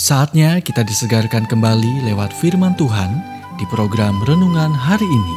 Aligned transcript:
Saatnya 0.00 0.64
kita 0.64 0.80
disegarkan 0.80 1.44
kembali 1.44 2.08
lewat 2.08 2.32
firman 2.32 2.72
Tuhan 2.72 3.20
di 3.60 3.68
program 3.68 4.16
renungan 4.24 4.72
hari 4.72 5.04
ini. 5.04 5.36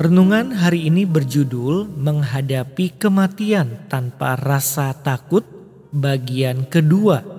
Renungan 0.00 0.56
hari 0.56 0.88
ini 0.88 1.04
berjudul 1.04 1.92
Menghadapi 1.92 2.96
Kematian 2.96 3.84
Tanpa 3.92 4.40
Rasa 4.40 4.96
Takut 4.96 5.44
bagian 5.92 6.64
kedua. 6.72 7.33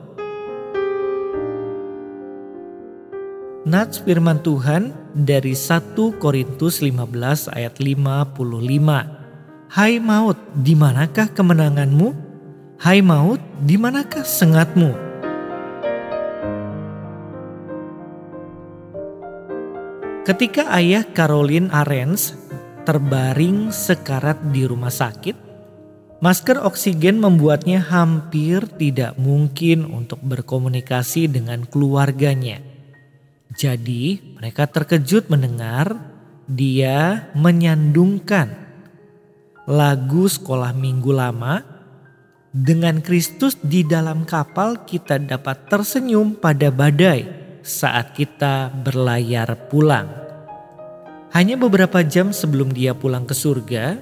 Nats 3.65 3.97
firman 3.97 4.45
Tuhan 4.45 4.93
dari 5.17 5.57
1 5.57 5.97
Korintus 6.21 6.85
15 6.85 7.49
ayat 7.49 7.81
55. 7.81 8.37
Hai 9.73 9.97
maut, 9.97 10.37
di 10.53 10.77
manakah 10.77 11.33
kemenanganmu? 11.33 12.13
Hai 12.77 13.01
maut, 13.01 13.41
di 13.65 13.73
manakah 13.81 14.21
sengatmu? 14.21 14.93
Ketika 20.29 20.70
ayah 20.77 21.01
Caroline 21.01 21.73
Arens 21.73 22.37
terbaring 22.85 23.73
sekarat 23.73 24.45
di 24.53 24.70
rumah 24.70 24.93
sakit, 24.93 25.34
masker 26.21 26.62
oksigen 26.62 27.18
membuatnya 27.18 27.81
hampir 27.81 28.70
tidak 28.77 29.18
mungkin 29.18 29.90
untuk 29.90 30.21
berkomunikasi 30.21 31.25
dengan 31.34 31.65
keluarganya. 31.65 32.65
Jadi, 33.55 34.35
mereka 34.35 34.67
terkejut 34.67 35.31
mendengar 35.31 35.95
dia 36.45 37.31
menyandungkan 37.34 38.51
lagu 39.65 40.27
sekolah 40.27 40.75
minggu 40.75 41.12
lama. 41.15 41.63
Dengan 42.55 43.03
Kristus 43.03 43.59
di 43.59 43.84
dalam 43.84 44.23
kapal, 44.23 44.87
kita 44.87 45.20
dapat 45.20 45.67
tersenyum 45.67 46.39
pada 46.39 46.71
badai 46.71 47.27
saat 47.63 48.15
kita 48.15 48.71
berlayar 48.71 49.67
pulang. 49.67 50.07
Hanya 51.35 51.59
beberapa 51.59 51.99
jam 51.99 52.31
sebelum 52.31 52.71
dia 52.71 52.95
pulang 52.95 53.27
ke 53.27 53.35
surga, 53.35 53.99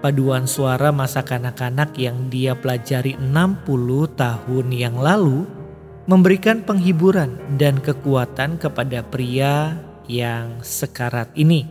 paduan 0.00 0.48
suara 0.48 0.92
masa 0.96 1.20
kanak-kanak 1.20 1.92
yang 2.00 2.32
dia 2.32 2.56
pelajari 2.56 3.20
60 3.20 3.68
tahun 4.16 4.66
yang 4.72 4.96
lalu 4.96 5.44
memberikan 6.04 6.60
penghiburan 6.60 7.56
dan 7.56 7.80
kekuatan 7.80 8.60
kepada 8.60 9.00
pria 9.00 9.80
yang 10.04 10.60
sekarat 10.60 11.32
ini. 11.32 11.64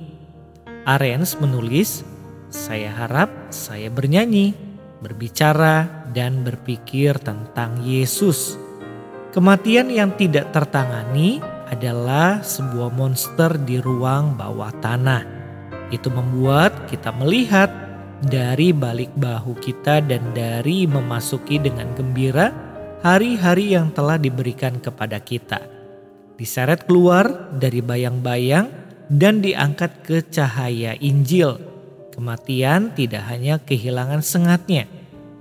Arens 0.89 1.37
menulis, 1.37 2.01
"Saya 2.49 2.89
harap 2.91 3.29
saya 3.53 3.93
bernyanyi, 3.93 4.57
berbicara, 4.99 6.09
dan 6.11 6.41
berpikir 6.41 7.21
tentang 7.21 7.85
Yesus." 7.85 8.57
Kematian 9.33 9.89
yang 9.89 10.13
tidak 10.17 10.53
tertangani 10.53 11.41
adalah 11.69 12.45
sebuah 12.45 12.93
monster 12.93 13.57
di 13.57 13.81
ruang 13.81 14.37
bawah 14.37 14.69
tanah. 14.77 15.25
Itu 15.89 16.13
membuat 16.13 16.89
kita 16.89 17.09
melihat 17.17 17.69
dari 18.21 18.73
balik 18.73 19.13
bahu 19.17 19.57
kita 19.57 20.05
dan 20.05 20.21
dari 20.37 20.85
memasuki 20.85 21.57
dengan 21.57 21.91
gembira 21.97 22.72
hari-hari 23.03 23.75
yang 23.75 23.91
telah 23.91 24.15
diberikan 24.15 24.79
kepada 24.79 25.19
kita. 25.19 25.59
Diseret 26.39 26.87
keluar 26.87 27.51
dari 27.51 27.83
bayang-bayang 27.83 28.71
dan 29.11 29.43
diangkat 29.43 30.07
ke 30.07 30.23
cahaya 30.31 30.95
Injil. 31.03 31.59
Kematian 32.15 32.95
tidak 32.95 33.27
hanya 33.27 33.59
kehilangan 33.59 34.23
sengatnya, 34.23 34.87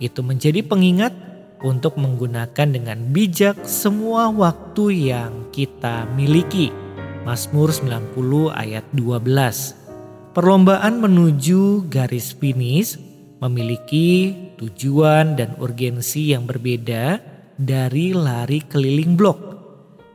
itu 0.03 0.21
menjadi 0.27 0.67
pengingat 0.67 1.15
untuk 1.63 1.95
menggunakan 1.95 2.75
dengan 2.75 2.99
bijak 3.15 3.63
semua 3.63 4.35
waktu 4.35 5.15
yang 5.15 5.47
kita 5.55 6.11
miliki. 6.19 6.75
Mazmur 7.23 7.71
90 7.71 8.51
ayat 8.51 8.83
12. 8.91 10.35
Perlombaan 10.35 10.99
menuju 10.99 11.87
garis 11.87 12.35
finish 12.35 12.99
memiliki 13.39 14.35
tujuan 14.59 15.39
dan 15.39 15.55
urgensi 15.63 16.35
yang 16.35 16.43
berbeda 16.51 17.32
dari 17.59 18.17
lari 18.17 18.65
keliling 18.65 19.17
blok. 19.17 19.39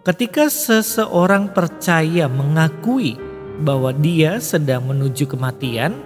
Ketika 0.07 0.47
seseorang 0.47 1.51
percaya 1.51 2.31
mengakui 2.31 3.19
bahwa 3.61 3.91
dia 3.91 4.39
sedang 4.39 4.87
menuju 4.87 5.27
kematian, 5.27 5.97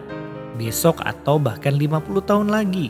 besok 0.57 1.05
atau 1.05 1.37
bahkan 1.37 1.77
50 1.77 2.25
tahun 2.25 2.49
lagi, 2.49 2.89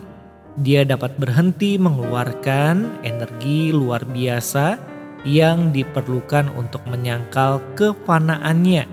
dia 0.59 0.83
dapat 0.87 1.15
berhenti 1.19 1.75
mengeluarkan 1.79 3.03
energi 3.03 3.71
luar 3.71 4.03
biasa 4.07 4.79
yang 5.27 5.69
diperlukan 5.71 6.49
untuk 6.57 6.81
menyangkal 6.89 7.61
kefanaannya 7.77 8.87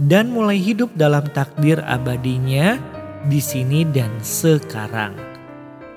dan 0.00 0.32
mulai 0.32 0.56
hidup 0.56 0.92
dalam 0.96 1.24
takdir 1.34 1.80
abadinya 1.84 2.76
di 3.28 3.40
sini 3.40 3.84
dan 3.84 4.10
sekarang. 4.24 5.12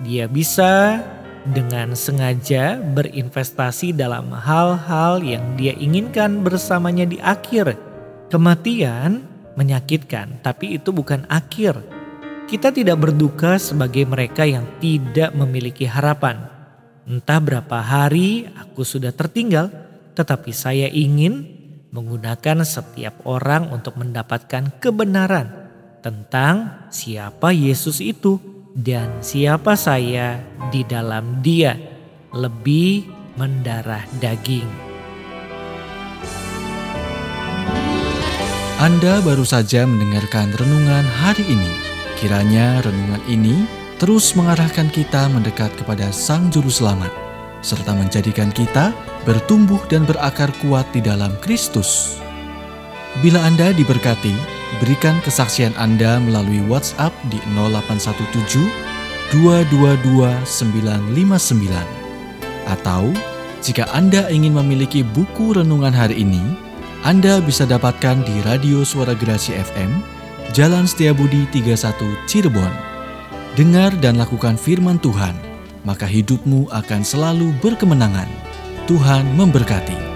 Dia 0.03 0.27
bisa 0.27 0.99
dengan 1.51 1.91
sengaja 1.97 2.79
berinvestasi 2.79 3.91
dalam 3.91 4.31
hal-hal 4.31 5.19
yang 5.19 5.59
dia 5.59 5.75
inginkan 5.75 6.39
bersamanya 6.45 7.03
di 7.03 7.19
akhir. 7.19 7.75
Kematian 8.31 9.27
menyakitkan, 9.59 10.39
tapi 10.41 10.79
itu 10.79 10.89
bukan 10.95 11.27
akhir 11.27 12.03
kita 12.53 12.69
tidak 12.69 13.01
berduka 13.01 13.55
sebagai 13.57 14.05
mereka 14.05 14.45
yang 14.45 14.67
tidak 14.77 15.31
memiliki 15.33 15.87
harapan. 15.87 16.45
Entah 17.09 17.39
berapa 17.41 17.81
hari 17.81 18.45
aku 18.53 18.85
sudah 18.85 19.09
tertinggal, 19.09 19.73
tetapi 20.13 20.53
saya 20.53 20.85
ingin 20.85 21.49
menggunakan 21.89 22.61
setiap 22.61 23.25
orang 23.25 23.73
untuk 23.73 23.97
mendapatkan 23.97 24.69
kebenaran 24.77 25.49
tentang 26.05 26.85
siapa 26.93 27.49
Yesus 27.55 27.97
itu 28.03 28.37
dan 28.73 29.21
siapa 29.21 29.77
saya 29.77 30.41
di 30.73 30.85
dalam 30.85 31.45
Dia, 31.45 31.77
lebih 32.33 33.05
mendarah 33.37 34.05
daging. 34.17 34.69
Anda 38.81 39.23
baru 39.23 39.47
saja 39.47 39.87
mendengarkan 39.87 40.51
renungan 40.59 41.07
hari 41.23 41.47
ini 41.47 41.93
Kiranya 42.23 42.79
renungan 42.79 43.19
ini 43.27 43.67
terus 43.99 44.31
mengarahkan 44.31 44.87
kita 44.95 45.27
mendekat 45.27 45.75
kepada 45.75 46.07
Sang 46.15 46.47
Juru 46.47 46.71
Selamat, 46.71 47.11
serta 47.59 47.91
menjadikan 47.91 48.47
kita 48.47 48.95
bertumbuh 49.27 49.83
dan 49.91 50.07
berakar 50.07 50.47
kuat 50.63 50.87
di 50.95 51.03
dalam 51.03 51.35
Kristus. 51.43 52.15
Bila 53.19 53.43
Anda 53.43 53.75
diberkati, 53.75 54.52
berikan 54.81 55.19
kesaksian 55.21 55.75
Anda 55.77 56.17
melalui 56.17 56.63
WhatsApp 56.65 57.13
di 57.29 57.37
0817 57.53 58.65
222 59.33 60.45
959 60.45 62.03
atau 62.69 63.11
jika 63.63 63.87
Anda 63.95 64.27
ingin 64.27 64.53
memiliki 64.59 65.07
buku 65.07 65.55
renungan 65.55 65.95
hari 65.95 66.19
ini, 66.19 66.43
Anda 67.07 67.39
bisa 67.39 67.63
dapatkan 67.63 68.27
di 68.27 68.35
Radio 68.43 68.83
Suara 68.83 69.15
Gerasi 69.15 69.55
FM 69.55 70.03
Jalan 70.51 70.85
Setiabudi 70.85 71.49
31 71.49 71.95
Cirebon. 72.29 72.69
Dengar 73.57 73.95
dan 74.03 74.19
lakukan 74.19 74.59
firman 74.59 74.99
Tuhan, 74.99 75.33
maka 75.87 76.05
hidupmu 76.05 76.69
akan 76.69 77.01
selalu 77.01 77.55
berkemenangan. 77.63 78.27
Tuhan 78.85 79.23
memberkati. 79.39 80.12